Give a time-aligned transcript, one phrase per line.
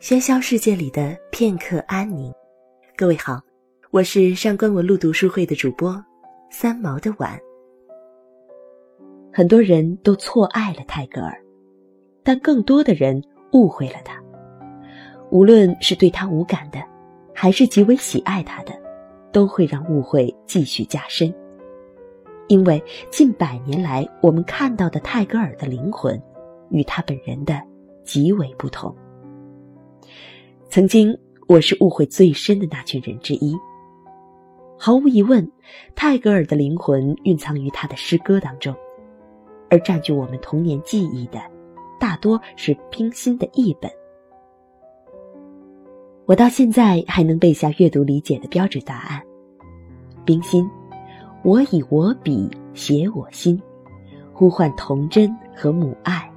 [0.00, 2.32] 喧嚣世界里的片刻安宁。
[2.96, 3.38] 各位好，
[3.90, 6.02] 我是上官文露读书会的主播
[6.50, 7.38] 三毛的晚。
[9.30, 11.38] 很多人都错爱了泰戈尔，
[12.22, 14.18] 但更多的人误会了他。
[15.30, 16.82] 无论是对他无感的，
[17.34, 18.72] 还是极为喜爱他的，
[19.30, 21.30] 都会让误会继续加深。
[22.48, 26.18] 因为近百年来，我们看到的泰戈尔的灵魂，
[26.70, 27.60] 与他本人的
[28.02, 28.96] 极为不同。
[30.68, 31.18] 曾经，
[31.48, 33.58] 我是误会最深的那群人之一。
[34.78, 35.50] 毫无疑问，
[35.94, 38.74] 泰戈尔的灵魂蕴藏于他的诗歌当中，
[39.68, 41.38] 而占据我们童年记忆的，
[41.98, 43.90] 大多是冰心的译本。
[46.24, 49.20] 我到现在还能背下阅读理解的标准答案：
[50.24, 50.66] 冰心，
[51.42, 53.60] 我以我笔写我心，
[54.32, 56.30] 呼唤童真和母爱。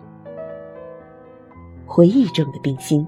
[1.85, 3.07] 回忆中的冰心。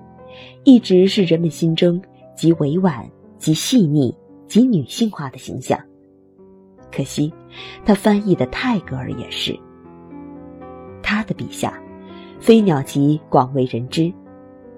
[0.64, 2.02] 一直是人们心中
[2.36, 4.16] 极委婉、极细腻、
[4.48, 5.80] 极女性化的形象。
[6.92, 7.34] 可惜，
[7.86, 9.58] 他翻译的泰戈尔也是。
[11.04, 11.74] 他的笔下，
[12.42, 14.12] 《飞鸟集》广为人知，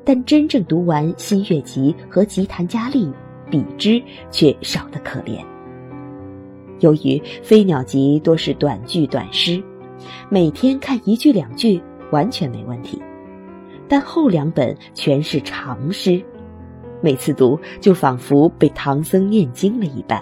[0.04, 3.06] 但真正读完《新月集》和《吉檀迦利》，
[3.50, 5.46] 比之却少得可怜。
[6.80, 9.64] 由于《飞鸟集》多是短句短诗，
[10.30, 13.02] 每天看一句两句完全没问题。
[13.88, 16.24] 但后两本全是长诗，
[17.02, 20.22] 每次读就仿佛被唐僧念经了一般。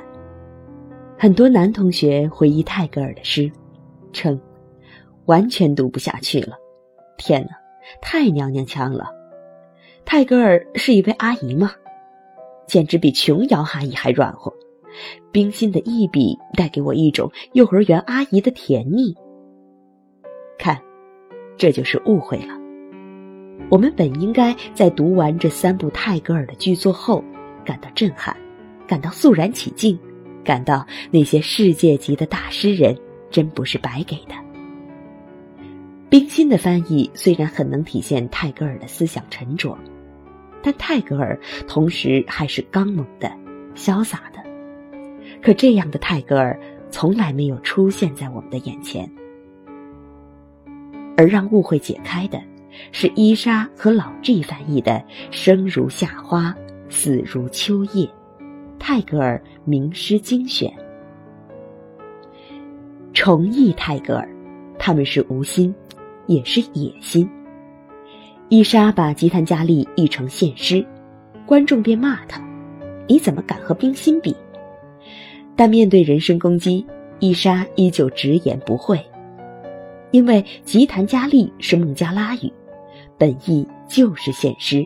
[1.17, 3.51] 很多男同学回忆泰戈尔的诗，
[4.11, 4.39] 称
[5.25, 6.57] 完全读不下去了。
[7.17, 7.55] 天哪，
[8.01, 9.07] 太娘娘腔了！
[10.03, 11.71] 泰戈尔是一位阿姨吗？
[12.67, 14.53] 简直比琼瑶阿姨还软和。
[15.31, 19.13] 冰心的一笔带给我一种幼儿园阿姨的甜蜜。
[20.57, 20.81] 看，
[21.57, 22.64] 这就是误会了。
[23.69, 27.23] 我们本应该在读完这三部泰戈尔的巨作后，
[27.65, 28.35] 感到震撼，
[28.87, 29.97] 感到肃然起敬，
[30.43, 32.95] 感到那些世界级的大诗人
[33.31, 34.35] 真不是白给的。
[36.09, 39.75] 冰心的翻译虽然很能体现泰戈尔的思想沉着，
[40.61, 41.37] 但泰戈尔
[41.67, 43.29] 同时还是刚猛的、
[43.75, 44.39] 潇洒的。
[45.41, 46.57] 可这样的泰戈尔
[46.91, 49.11] 从来没有出现在我们的眼前，
[51.17, 52.39] 而让误会解开的。
[52.91, 54.91] 是伊莎和老 G 翻译的
[55.31, 56.55] 《生如夏花，
[56.89, 58.05] 死如秋叶》，
[58.79, 60.71] 泰戈尔名诗精选。
[63.13, 64.29] 重译泰戈尔，
[64.77, 65.73] 他们是无心，
[66.27, 67.29] 也是野心。
[68.49, 70.85] 伊莎把《吉檀迦利》译成现诗，
[71.45, 72.39] 观众便骂他
[73.07, 74.35] ：“你怎么敢和冰心比？”
[75.55, 76.85] 但面对人身攻击，
[77.19, 78.99] 伊莎依旧直言不讳，
[80.11, 82.51] 因为《吉檀迦利》是孟加拉语。
[83.25, 84.85] 本意就是现诗，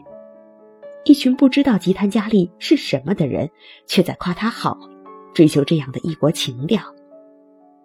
[1.04, 3.50] 一群不知道吉檀迦利是什么的人，
[3.86, 4.80] 却在夸他好，
[5.34, 6.82] 追求这样的异国情调，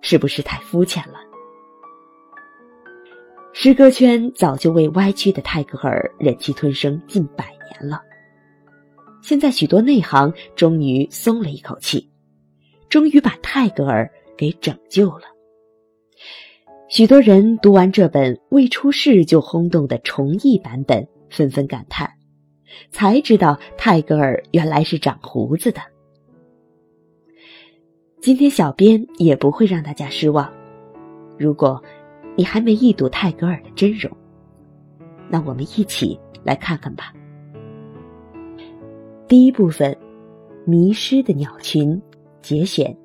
[0.01, 1.15] 是不是太肤浅了？
[3.53, 8.01] 诗歌圈早就为歪曲的泰戈尔忍气吞声近百年了，
[9.25, 12.09] 现在许多内行终于松了一口气，
[12.89, 15.34] 终于把泰戈尔给拯救了。
[16.89, 22.09] 许多人读完这本未出世就轰动的重译版本，纷纷感叹，
[22.91, 25.81] 才知道泰戈尔原来是长胡子的。
[28.21, 30.53] 今天小编也不会让大家失望。
[31.39, 31.83] 如果
[32.37, 34.15] 你还没一睹泰戈尔的真容，
[35.29, 37.13] 那我们一起来看看吧。
[39.27, 39.91] 第一部分，
[40.71, 41.91] 《迷失的鸟群》
[42.43, 42.97] 节选，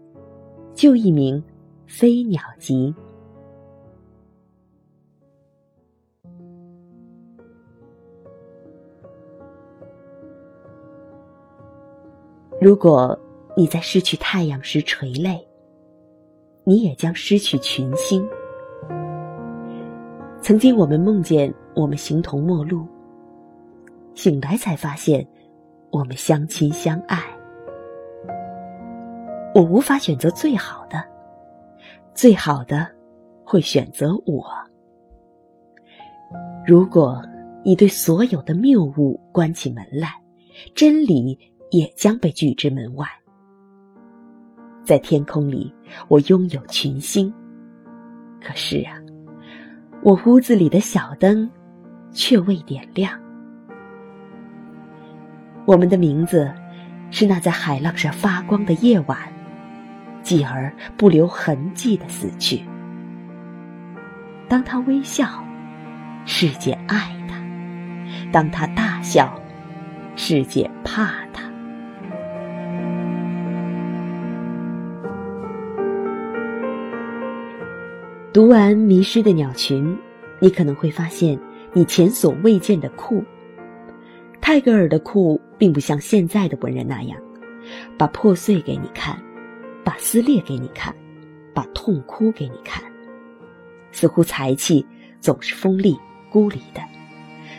[0.73, 1.37] 旧译名
[1.87, 2.93] 《飞鸟集》。
[12.59, 13.17] 如果
[13.55, 15.45] 你在失去太阳时垂泪，
[16.63, 18.27] 你也将失去群星。
[20.41, 22.85] 曾经我们梦见我们形同陌路，
[24.13, 25.25] 醒来才发现
[25.89, 27.21] 我们相亲相爱。
[29.55, 31.03] 我无法选择最好的，
[32.13, 32.87] 最好的
[33.43, 34.45] 会选择我。
[36.67, 37.21] 如果
[37.63, 40.09] 你对所有的谬误关起门来，
[40.75, 41.37] 真理。
[41.71, 43.07] 也将被拒之门外。
[44.83, 45.71] 在天空里，
[46.07, 47.31] 我拥有群星，
[48.41, 48.97] 可是啊，
[50.01, 51.49] 我屋子里的小灯
[52.11, 53.11] 却未点亮。
[55.65, 56.51] 我们的名字
[57.11, 59.17] 是那在海浪上发光的夜晚，
[60.23, 62.63] 继而不留痕迹的死去。
[64.47, 65.27] 当他微笑，
[66.25, 67.35] 世界爱他；
[68.31, 69.39] 当他大笑，
[70.15, 71.28] 世界怕他。
[78.31, 79.83] 读完《迷失的鸟群》，
[80.39, 81.37] 你可能会发现
[81.73, 83.23] 你前所未见的酷。
[84.39, 87.19] 泰戈尔的酷，并不像现在的文人那样，
[87.97, 89.19] 把破碎给你看，
[89.83, 90.95] 把撕裂给你看，
[91.55, 92.83] 把痛哭给你看。
[93.91, 94.85] 似乎才气
[95.19, 95.97] 总是锋利、
[96.29, 96.83] 孤立的，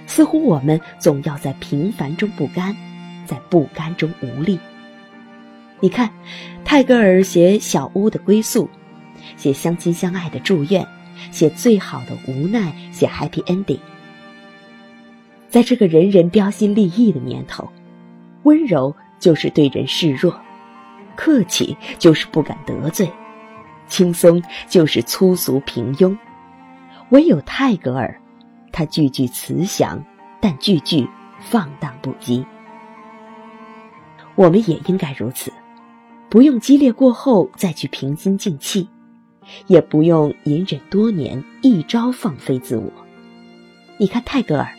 [0.07, 2.73] 似乎我们总要在平凡中不甘，
[3.27, 4.57] 在不甘中无力。
[5.81, 6.09] 你看，
[6.65, 8.71] 泰戈尔写小屋的归宿。
[9.37, 10.87] 写相亲相爱的祝愿，
[11.31, 13.79] 写最好的无奈，写 happy ending。
[15.49, 17.71] 在这个人人标新立异的年头，
[18.45, 20.41] 温柔就是对人示弱，
[21.17, 23.11] 客气就是不敢得罪，
[23.89, 26.17] 轻松就是粗俗平庸。
[27.11, 28.21] 唯有泰戈尔，
[28.71, 30.05] 他句句慈祥，
[30.41, 31.09] 但句句
[31.41, 32.45] 放荡不羁。
[34.37, 35.53] 我们也应该如此，
[36.29, 38.89] 不用激烈过后再去平心静气。
[39.67, 42.91] 也不用隐忍多年，一朝放飞自我。
[43.99, 44.73] 你看泰戈尔，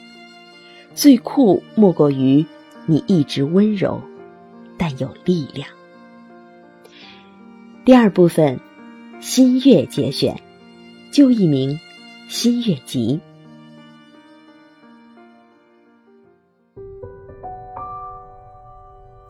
[0.96, 2.46] 最酷莫过于
[2.86, 4.02] 你一直温柔，
[4.78, 5.68] 但有力量。
[7.86, 8.60] 第二部分，
[9.20, 10.40] 新月节选，
[11.12, 11.72] 就一名
[12.28, 13.20] 《新月集》。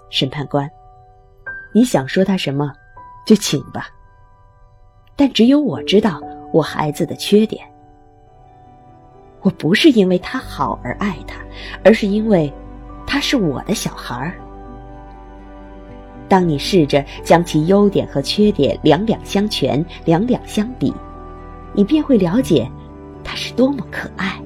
[0.09, 0.69] 审判官，
[1.73, 2.71] 你想说他什么，
[3.25, 3.89] 就请吧。
[5.21, 6.19] 但只有我知道
[6.51, 7.63] 我孩子的缺点。
[9.41, 11.35] 我不是因为他好而爱他，
[11.83, 12.51] 而是因为
[13.05, 14.33] 他是我的小孩儿。
[16.27, 20.91] 当你试着将其优点和缺点两两相权、两两相比，
[21.71, 22.67] 你便会了解
[23.23, 24.41] 他是多么可爱。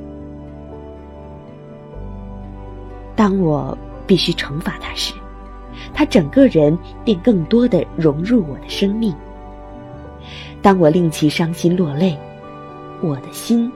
[3.16, 5.14] 当我必须惩罚他时，
[5.94, 9.16] 他整个人便更多的融入我的生命。
[10.66, 12.18] 当我令其伤心落泪，
[13.00, 13.72] 我的心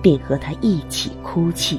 [0.00, 1.78] 便和他一起哭泣。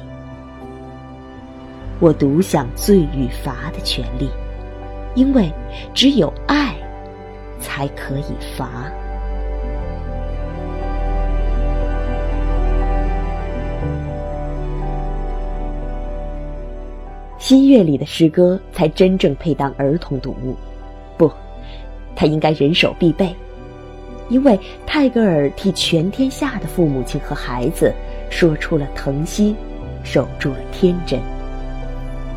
[1.98, 4.28] 我独享罪与罚的权利，
[5.16, 5.52] 因为
[5.92, 6.72] 只有爱
[7.58, 8.88] 才可以罚。
[17.38, 20.54] 新月里的诗歌才真正配当儿童读物，
[21.18, 21.28] 不，
[22.14, 23.34] 它应该人手必备。
[24.30, 27.92] 因为泰戈尔替全天下的父母亲和孩子
[28.30, 29.54] 说出了疼惜，
[30.02, 31.20] 守住了天真。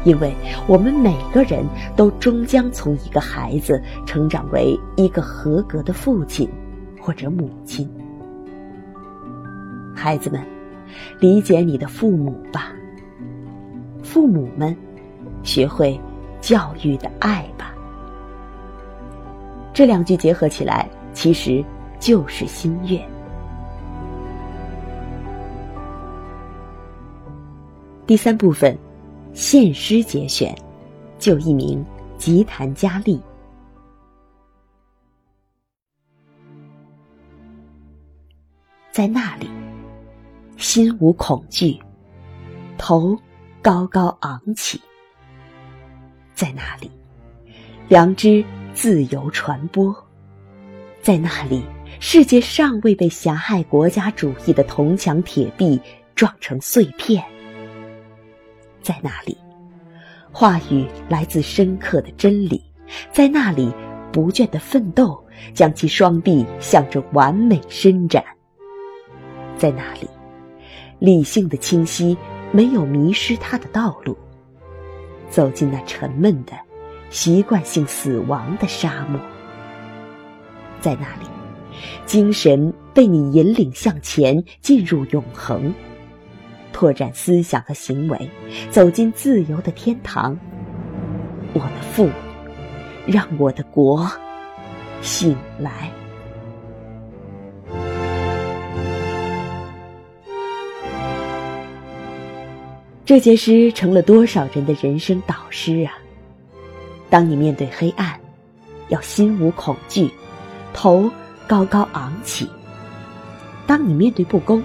[0.04, 0.31] 因为
[0.68, 6.48] 我们每个人都终将从一个孩子成长为一个合格的父亲
[7.01, 7.89] 或者母亲。
[9.95, 10.42] 孩子们，
[11.19, 12.72] 理解你的父母吧。
[14.04, 14.75] 父母们，
[15.42, 16.00] 学会
[16.39, 17.74] 教育的爱吧。
[19.74, 21.63] 这两句结合起来，其实。
[21.99, 23.03] 就是心愿。
[28.05, 28.77] 第三部分，
[29.33, 30.55] 献诗节选，
[31.19, 31.85] 就一名
[32.17, 33.21] 吉檀佳丽。
[38.91, 39.50] 在那里，
[40.55, 41.77] 心无恐惧，
[42.77, 43.15] 头
[43.62, 44.81] 高高昂起。
[46.33, 46.89] 在那里，
[47.89, 48.43] 良知
[48.74, 49.93] 自由传播。
[51.01, 51.63] 在那里。
[52.00, 55.79] 世界尚未被狭隘国家主义的铜墙铁壁
[56.15, 57.24] 撞成碎片，
[58.82, 59.38] 在那里，
[60.32, 62.63] 话语来自深刻的真理，
[63.12, 63.74] 在那里，
[64.12, 65.22] 不倦的奋斗
[65.53, 68.24] 将其双臂向着完美伸展，
[69.58, 70.08] 在那里，
[71.00, 72.15] 理性的清晰
[72.51, 74.15] 没有迷失它的道路，
[75.29, 76.53] 走进那沉闷的、
[77.10, 79.20] 习惯性死亡的沙漠，
[80.79, 81.37] 在那里。
[82.05, 85.74] 精神被你引领向前，进入永恒，
[86.72, 88.29] 拓展思想和行为，
[88.69, 90.38] 走进自由的天堂。
[91.53, 92.10] 我的父，
[93.05, 94.10] 让我的国
[95.01, 95.91] 醒来。
[103.05, 105.93] 这些诗成了多少人的人生导师啊！
[107.10, 108.19] 当你面对黑暗，
[108.89, 110.12] 要心无恐惧，
[110.74, 111.10] 头。
[111.48, 112.48] 高高昂起。
[113.66, 114.62] 当你面对不公，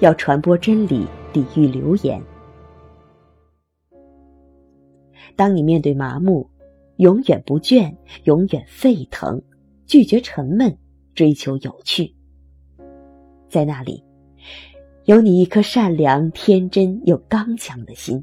[0.00, 2.20] 要传播真理，抵御流言；
[5.36, 6.48] 当你面对麻木，
[6.96, 9.40] 永远不倦，永远沸腾，
[9.86, 10.76] 拒绝沉闷，
[11.14, 12.12] 追求有趣。
[13.48, 14.02] 在那里，
[15.04, 18.22] 有你一颗善良、天真又刚强的心。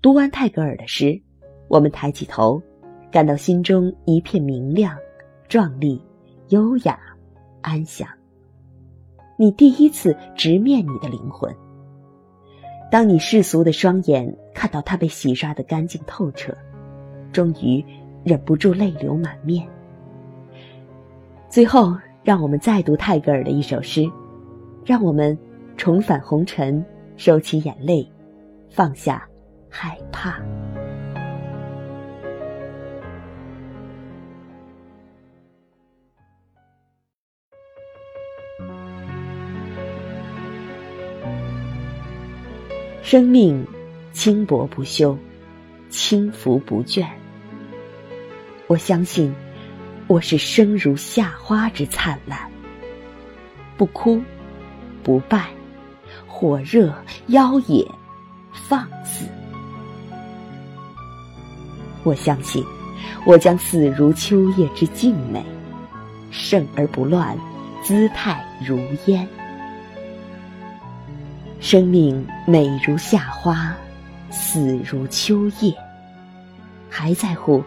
[0.00, 1.20] 读完泰戈尔的诗，
[1.66, 2.62] 我们抬起头，
[3.10, 4.96] 感到心中一片明亮、
[5.48, 6.00] 壮丽、
[6.48, 6.98] 优雅、
[7.60, 8.08] 安详。
[9.36, 11.54] 你第一次直面你的灵魂。
[12.90, 16.56] 当你世俗的双眼看到它被洗刷的干净透彻，
[17.32, 17.84] 终于
[18.22, 19.66] 忍不住泪流满面。
[21.48, 24.08] 最后，让我们再读泰戈尔的一首诗，
[24.84, 25.36] 让我们
[25.76, 26.84] 重返红尘，
[27.16, 28.08] 收起眼泪，
[28.70, 29.28] 放下
[29.68, 30.40] 害怕。
[43.04, 43.66] 生命
[44.14, 45.18] 轻薄不休，
[45.90, 47.06] 轻浮不倦。
[48.66, 49.34] 我相信，
[50.06, 52.50] 我是生如夏花之灿烂，
[53.76, 54.22] 不哭，
[55.02, 55.50] 不败，
[56.26, 56.94] 火热
[57.26, 57.86] 妖冶，
[58.54, 59.26] 放肆。
[62.04, 62.64] 我相信，
[63.26, 65.44] 我将死如秋叶之静美，
[66.30, 67.38] 盛而不乱，
[67.82, 69.28] 姿态如烟。
[71.64, 73.74] 生命美如夏花，
[74.30, 75.74] 死如秋叶。
[76.90, 77.64] 还在乎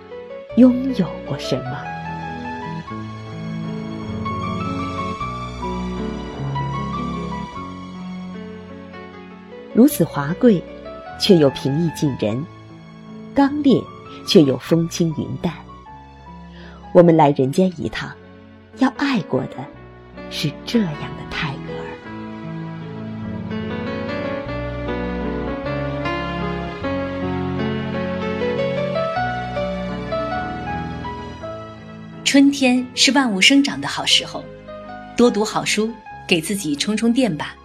[0.58, 1.84] 拥有过什么？
[9.74, 10.64] 如此华贵，
[11.20, 12.38] 却又平易近人；
[13.34, 13.82] 刚烈，
[14.28, 15.52] 却又风轻云淡。
[16.94, 18.12] 我们来人间一趟，
[18.78, 19.56] 要爱过的，
[20.30, 21.57] 是这样的态度
[32.28, 34.44] 春天是万物生长的好时候，
[35.16, 35.90] 多读好书，
[36.28, 37.56] 给自己充充电吧。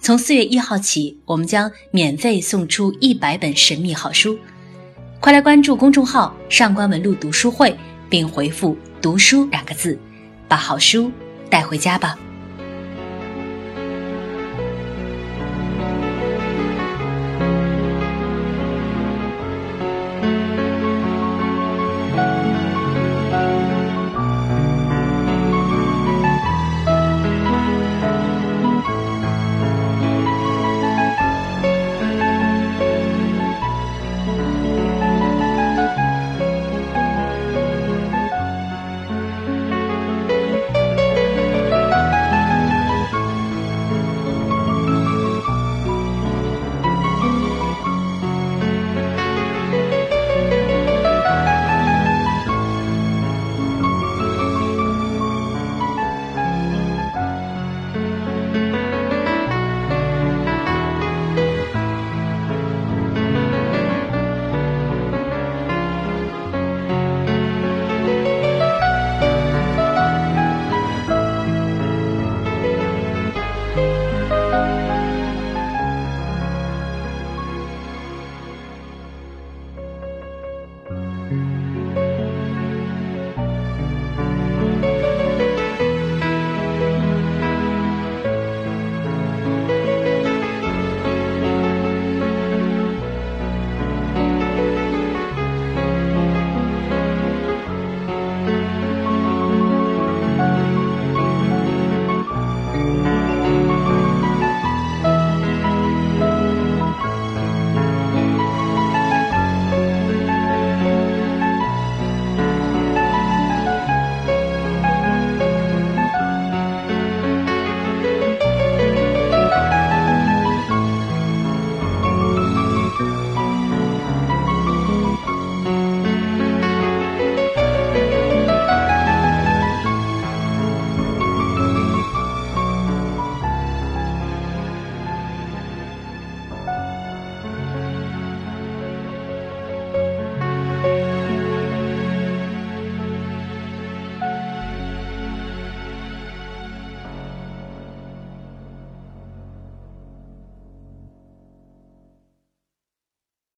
[0.00, 4.38] 从四月一号起，我们将免费送出一百本神秘好书，
[5.18, 7.76] 快来关注公众号“上官文露读书会”，
[8.08, 9.98] 并回复“读书”两个字，
[10.46, 11.10] 把好书
[11.50, 12.16] 带回家吧。